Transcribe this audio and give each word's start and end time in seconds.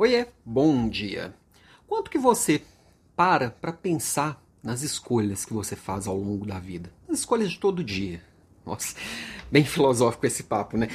Oiê, 0.00 0.28
bom 0.46 0.88
dia. 0.88 1.34
Quanto 1.86 2.10
que 2.10 2.16
você 2.16 2.62
para 3.14 3.50
para 3.50 3.70
pensar 3.70 4.42
nas 4.62 4.80
escolhas 4.80 5.44
que 5.44 5.52
você 5.52 5.76
faz 5.76 6.06
ao 6.06 6.16
longo 6.16 6.46
da 6.46 6.58
vida? 6.58 6.90
As 7.06 7.18
escolhas 7.18 7.50
de 7.50 7.58
todo 7.58 7.84
dia. 7.84 8.22
Nossa, 8.64 8.96
bem 9.52 9.62
filosófico 9.68 10.24
esse 10.24 10.44
papo, 10.44 10.78
né? 10.78 10.88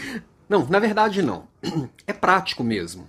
Não, 0.49 0.65
na 0.68 0.79
verdade 0.79 1.21
não. 1.21 1.47
É 2.07 2.13
prático 2.13 2.63
mesmo. 2.63 3.07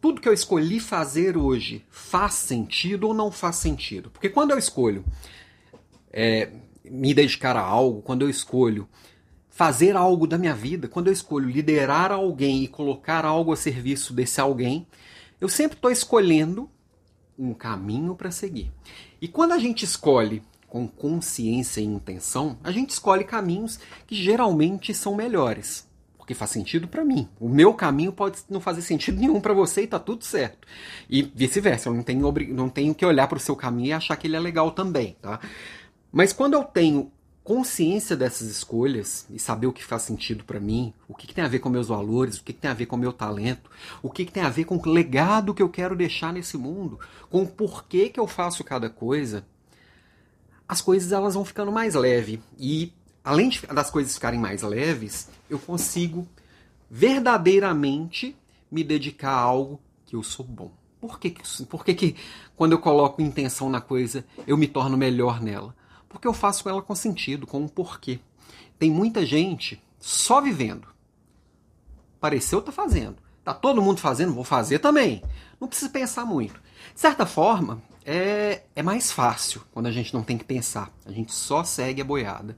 Tudo 0.00 0.22
que 0.22 0.28
eu 0.28 0.32
escolhi 0.32 0.80
fazer 0.80 1.36
hoje 1.36 1.84
faz 1.90 2.32
sentido 2.32 3.08
ou 3.08 3.12
não 3.12 3.30
faz 3.30 3.56
sentido? 3.56 4.08
Porque 4.08 4.30
quando 4.30 4.52
eu 4.52 4.58
escolho 4.58 5.04
é, 6.10 6.50
me 6.82 7.12
dedicar 7.12 7.56
a 7.56 7.60
algo, 7.60 8.00
quando 8.00 8.22
eu 8.22 8.30
escolho 8.30 8.88
fazer 9.58 9.96
algo 9.96 10.24
da 10.24 10.38
minha 10.38 10.54
vida, 10.54 10.86
quando 10.86 11.08
eu 11.08 11.12
escolho 11.12 11.50
liderar 11.50 12.12
alguém 12.12 12.62
e 12.62 12.68
colocar 12.68 13.24
algo 13.24 13.52
a 13.52 13.56
serviço 13.56 14.12
desse 14.12 14.40
alguém, 14.40 14.86
eu 15.40 15.48
sempre 15.48 15.76
estou 15.76 15.90
escolhendo 15.90 16.70
um 17.36 17.52
caminho 17.52 18.14
para 18.14 18.30
seguir. 18.30 18.70
E 19.20 19.26
quando 19.26 19.50
a 19.50 19.58
gente 19.58 19.84
escolhe 19.84 20.44
com 20.68 20.86
consciência 20.86 21.80
e 21.80 21.84
intenção, 21.84 22.56
a 22.62 22.70
gente 22.70 22.90
escolhe 22.90 23.24
caminhos 23.24 23.80
que 24.06 24.14
geralmente 24.14 24.94
são 24.94 25.16
melhores, 25.16 25.88
porque 26.16 26.34
faz 26.34 26.52
sentido 26.52 26.86
para 26.86 27.04
mim. 27.04 27.28
O 27.40 27.48
meu 27.48 27.74
caminho 27.74 28.12
pode 28.12 28.38
não 28.48 28.60
fazer 28.60 28.82
sentido 28.82 29.18
nenhum 29.18 29.40
para 29.40 29.54
você 29.54 29.82
e 29.82 29.88
tá 29.88 29.98
tudo 29.98 30.24
certo. 30.24 30.68
E 31.10 31.20
vice-versa, 31.34 31.88
eu 31.88 31.94
não 31.94 32.04
tenho, 32.04 32.32
não 32.54 32.68
tenho 32.68 32.94
que 32.94 33.04
olhar 33.04 33.26
para 33.26 33.38
o 33.38 33.40
seu 33.40 33.56
caminho 33.56 33.88
e 33.88 33.92
achar 33.92 34.14
que 34.14 34.28
ele 34.28 34.36
é 34.36 34.40
legal 34.40 34.70
também, 34.70 35.16
tá? 35.20 35.40
Mas 36.12 36.32
quando 36.32 36.54
eu 36.54 36.62
tenho 36.62 37.10
consciência 37.48 38.14
dessas 38.14 38.46
escolhas 38.46 39.24
e 39.30 39.38
saber 39.38 39.66
o 39.66 39.72
que 39.72 39.82
faz 39.82 40.02
sentido 40.02 40.44
para 40.44 40.60
mim, 40.60 40.92
o 41.08 41.14
que, 41.14 41.26
que, 41.26 41.34
tem 41.34 41.42
a 41.42 41.48
ver 41.48 41.60
com 41.60 41.70
meus 41.70 41.88
valores, 41.88 42.36
o 42.36 42.44
que, 42.44 42.52
que 42.52 42.60
tem 42.60 42.70
a 42.70 42.74
ver 42.74 42.84
com 42.84 42.94
meu 42.94 43.10
talento, 43.10 43.70
o 44.02 44.10
que, 44.10 44.26
que, 44.26 44.32
tem 44.32 44.42
a 44.42 44.50
ver 44.50 44.66
com 44.66 44.76
o 44.76 44.88
legado 44.90 45.54
que 45.54 45.62
eu 45.62 45.68
quero 45.70 45.96
deixar 45.96 46.30
nesse 46.30 46.58
mundo, 46.58 47.00
com 47.30 47.40
o 47.40 47.48
porquê 47.48 48.10
que 48.10 48.20
eu 48.20 48.26
faço 48.26 48.62
cada 48.62 48.90
coisa, 48.90 49.46
as 50.68 50.82
coisas 50.82 51.10
elas 51.10 51.32
vão 51.32 51.42
ficando 51.42 51.72
mais 51.72 51.94
leves. 51.94 52.38
E 52.58 52.92
além 53.24 53.48
de, 53.48 53.66
das 53.68 53.90
coisas 53.90 54.12
ficarem 54.12 54.38
mais 54.38 54.60
leves, 54.60 55.30
eu 55.48 55.58
consigo 55.58 56.28
verdadeiramente 56.90 58.36
me 58.70 58.84
dedicar 58.84 59.32
a 59.32 59.40
algo 59.40 59.80
que 60.04 60.14
eu 60.14 60.22
sou 60.22 60.44
bom. 60.44 60.70
Por 61.00 61.18
que, 61.18 61.34
por 61.66 61.82
que, 61.82 61.94
que 61.94 62.16
quando 62.54 62.72
eu 62.72 62.78
coloco 62.78 63.22
intenção 63.22 63.70
na 63.70 63.80
coisa, 63.80 64.22
eu 64.46 64.58
me 64.58 64.66
torno 64.66 64.98
melhor 64.98 65.40
nela? 65.40 65.77
Porque 66.08 66.26
eu 66.26 66.32
faço 66.32 66.68
ela 66.68 66.82
com 66.82 66.94
sentido, 66.94 67.46
com 67.46 67.60
um 67.60 67.68
porquê. 67.68 68.20
Tem 68.78 68.90
muita 68.90 69.26
gente 69.26 69.82
só 69.98 70.40
vivendo. 70.40 70.88
Pareceu 72.20 72.62
tá 72.62 72.72
fazendo. 72.72 73.16
Tá 73.44 73.54
todo 73.54 73.82
mundo 73.82 74.00
fazendo, 74.00 74.34
vou 74.34 74.44
fazer 74.44 74.78
também. 74.78 75.22
Não 75.60 75.68
precisa 75.68 75.90
pensar 75.90 76.24
muito. 76.24 76.60
De 76.94 77.00
certa 77.00 77.24
forma, 77.24 77.82
é, 78.04 78.62
é 78.74 78.82
mais 78.82 79.10
fácil 79.10 79.62
quando 79.72 79.86
a 79.86 79.92
gente 79.92 80.12
não 80.14 80.22
tem 80.22 80.38
que 80.38 80.44
pensar. 80.44 80.90
A 81.04 81.10
gente 81.10 81.32
só 81.32 81.64
segue 81.64 82.02
a 82.02 82.04
boiada. 82.04 82.56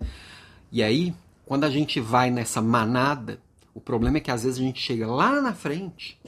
E 0.71 0.83
aí, 0.83 1.15
quando 1.45 1.65
a 1.65 1.71
gente 1.71 2.01
vai 2.01 2.31
nessa 2.31 2.61
manada, 2.61 3.41
o 3.75 3.81
problema 3.81 4.19
é 4.19 4.21
que 4.21 4.31
às 4.31 4.45
vezes 4.45 4.59
a 4.59 4.63
gente 4.63 4.81
chega 4.81 5.07
lá 5.07 5.41
na 5.41 5.55
frente 5.55 6.21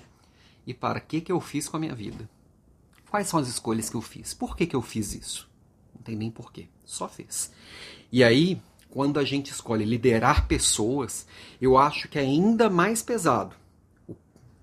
e 0.66 0.72
para 0.72 1.00
que 1.00 1.20
que 1.20 1.32
eu 1.32 1.40
fiz 1.40 1.68
com 1.68 1.76
a 1.76 1.80
minha 1.80 1.94
vida? 1.94 2.28
Quais 3.10 3.28
são 3.28 3.38
as 3.38 3.48
escolhas 3.48 3.90
que 3.90 3.96
eu 3.96 4.00
fiz? 4.00 4.32
Por 4.32 4.56
que 4.56 4.66
que 4.66 4.76
eu 4.76 4.82
fiz 4.82 5.14
isso? 5.14 5.48
Não 5.94 6.02
tem 6.02 6.16
nem 6.16 6.30
porquê, 6.30 6.68
só 6.84 7.08
fez. 7.08 7.52
E 8.10 8.22
aí, 8.22 8.60
quando 8.90 9.18
a 9.18 9.24
gente 9.24 9.50
escolhe 9.50 9.84
liderar 9.84 10.46
pessoas, 10.46 11.26
eu 11.60 11.78
acho 11.78 12.08
que 12.08 12.18
é 12.18 12.22
ainda 12.22 12.68
mais 12.68 13.02
pesado 13.02 13.56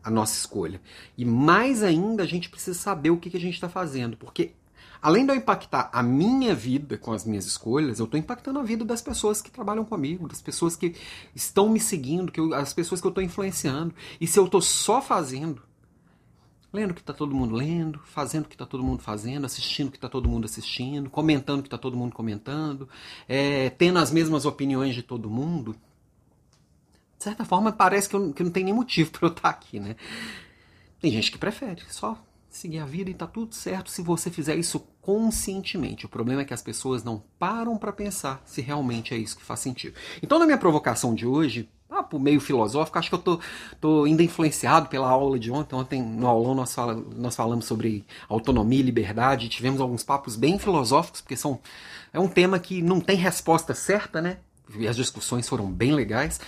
a 0.04 0.10
nossa 0.10 0.38
escolha. 0.38 0.82
E 1.18 1.26
mais 1.26 1.84
ainda 1.84 2.24
a 2.24 2.26
gente 2.26 2.50
precisa 2.50 2.78
saber 2.78 3.10
o 3.10 3.18
que, 3.18 3.36
a 3.36 3.40
gente 3.40 3.56
está 3.56 3.70
fazendo, 3.70 4.18
porque 4.18 4.52
além 5.02 5.26
de 5.26 5.32
eu 5.32 5.36
impactar 5.36 5.90
a 5.94 6.04
minha 6.04 6.54
vida 6.54 6.98
com 6.98 7.12
as 7.12 7.26
minhas 7.26 7.46
escolhas, 7.46 8.00
eu 8.00 8.06
estou 8.06 8.20
impactando 8.20 8.60
a 8.60 8.64
vida 8.64 8.84
das 8.84 9.02
pessoas 9.02 9.42
que 9.42 9.52
trabalham 9.52 9.86
comigo, 9.86 10.28
das 10.28 10.42
pessoas 10.42 10.76
que 10.76 10.96
estão 11.34 11.70
me 11.70 11.80
seguindo, 11.80 12.32
que 12.32 12.40
eu, 12.40 12.54
as 12.54 12.74
pessoas 12.74 13.00
que 13.00 13.08
eu 13.08 13.10
estou 13.10 13.24
influenciando. 13.24 13.94
E 14.20 14.28
se 14.28 14.38
eu 14.38 14.46
estou 14.46 14.62
só 14.62 15.02
fazendo, 15.02 15.62
lendo 16.72 16.92
o 16.92 16.94
que 16.94 17.02
está 17.02 17.14
todo 17.14 17.34
mundo 17.34 17.56
lendo, 17.56 18.00
fazendo 18.06 18.46
o 18.46 18.48
que 18.48 18.56
está 18.56 18.66
todo 18.66 18.84
mundo 18.84 19.02
fazendo, 19.02 19.46
assistindo 19.46 19.88
o 19.88 19.92
que 19.92 19.98
está 19.98 20.10
todo 20.10 20.30
mundo 20.30 20.46
assistindo, 20.46 21.10
comentando 21.10 21.60
o 21.60 21.64
que 21.64 21.68
está 21.68 21.78
todo 21.78 21.98
mundo 21.98 22.14
comentando, 22.14 22.88
é, 23.28 23.70
tendo 23.72 24.00
as 24.00 24.12
mesmas 24.12 24.46
opiniões 24.46 24.94
de 24.94 25.02
todo 25.02 25.30
mundo, 25.30 25.76
de 27.18 27.24
certa 27.24 27.44
forma 27.44 27.72
parece 27.72 28.08
que, 28.08 28.16
eu, 28.16 28.32
que 28.34 28.44
não 28.44 28.52
tem 28.52 28.64
nem 28.64 28.74
motivo 28.74 29.12
para 29.12 29.28
eu 29.28 29.32
estar 29.32 29.42
tá 29.42 29.50
aqui, 29.50 29.80
né? 29.80 29.96
Tem 31.02 31.12
gente 31.12 31.32
que 31.32 31.38
prefere 31.38 31.82
só 31.90 32.22
seguir 32.50 32.80
a 32.80 32.86
vida 32.86 33.10
e 33.10 33.14
tá 33.14 33.28
tudo 33.28 33.54
certo 33.54 33.90
se 33.90 34.02
você 34.02 34.30
fizer 34.30 34.56
isso 34.56 34.80
conscientemente. 35.02 36.06
O 36.06 36.10
problema 36.10 36.42
é 36.42 36.46
que 36.46 36.54
as 36.54 36.62
pessoas 36.62 37.04
não 37.04 37.24
param 37.38 37.78
para 37.78 37.94
pensar 37.94 38.42
se 38.46 38.62
realmente 38.62 39.14
é 39.14 39.18
isso 39.18 39.38
que 39.38 39.44
faz 39.44 39.60
sentido. 39.60 39.96
Então, 40.22 40.40
na 40.40 40.46
minha 40.46 40.58
provocação 40.58 41.14
de 41.14 41.26
hoje, 41.26 41.70
papo 42.10 42.20
meio 42.20 42.40
filosófico, 42.40 42.98
acho 42.98 43.10
que 43.10 43.16
eu 43.16 43.20
tô, 43.20 43.40
tô 43.80 44.04
ainda 44.06 44.24
influenciado 44.24 44.90
pela 44.90 45.08
aula 45.08 45.38
de 45.38 45.52
ontem. 45.52 45.76
Ontem, 45.76 46.02
no 46.02 46.26
aulão, 46.26 46.56
nós, 46.56 46.74
fala, 46.74 46.96
nós 47.16 47.36
falamos 47.36 47.66
sobre 47.66 48.04
autonomia 48.28 48.80
e 48.80 48.84
liberdade. 48.84 49.48
Tivemos 49.48 49.80
alguns 49.80 50.04
papos 50.04 50.36
bem 50.36 50.58
filosóficos, 50.58 51.22
porque 51.22 51.38
são, 51.38 51.60
é 52.12 52.20
um 52.20 52.28
tema 52.28 52.58
que 52.58 52.82
não 52.82 53.00
tem 53.00 53.16
resposta 53.16 53.76
certa, 53.76 54.20
né? 54.20 54.38
E 54.78 54.88
as 54.88 54.96
discussões 54.96 55.48
foram 55.48 55.72
bem 55.72 55.94
legais. 55.94 56.42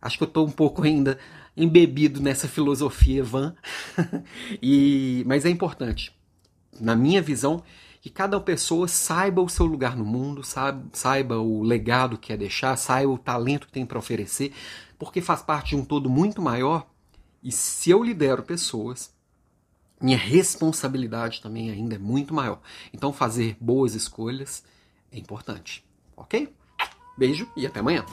Acho 0.00 0.18
que 0.18 0.24
eu 0.24 0.28
tô 0.28 0.44
um 0.44 0.50
pouco 0.50 0.82
ainda 0.82 1.18
embebido 1.56 2.20
nessa 2.20 2.46
filosofia 2.46 3.24
van. 3.24 3.54
e, 4.62 5.24
mas 5.26 5.44
é 5.44 5.50
importante, 5.50 6.12
na 6.80 6.94
minha 6.94 7.20
visão, 7.20 7.62
que 8.04 8.10
cada 8.10 8.38
pessoa 8.38 8.86
saiba 8.86 9.40
o 9.40 9.48
seu 9.48 9.64
lugar 9.64 9.96
no 9.96 10.04
mundo, 10.04 10.42
saiba, 10.92 11.38
o 11.38 11.62
legado 11.62 12.18
que 12.18 12.26
quer 12.26 12.36
deixar, 12.36 12.76
saiba 12.76 13.10
o 13.10 13.16
talento 13.16 13.66
que 13.66 13.72
tem 13.72 13.86
para 13.86 13.98
oferecer, 13.98 14.52
porque 14.98 15.22
faz 15.22 15.40
parte 15.40 15.70
de 15.70 15.76
um 15.76 15.84
todo 15.86 16.10
muito 16.10 16.42
maior. 16.42 16.86
E 17.42 17.50
se 17.50 17.88
eu 17.88 18.04
lidero 18.04 18.42
pessoas, 18.42 19.10
minha 19.98 20.18
responsabilidade 20.18 21.40
também 21.40 21.70
ainda 21.70 21.94
é 21.94 21.98
muito 21.98 22.34
maior. 22.34 22.60
Então, 22.92 23.10
fazer 23.10 23.56
boas 23.58 23.94
escolhas 23.94 24.62
é 25.10 25.18
importante. 25.18 25.82
Ok? 26.14 26.54
Beijo 27.16 27.48
e 27.56 27.66
até 27.66 27.80
amanhã. 27.80 28.04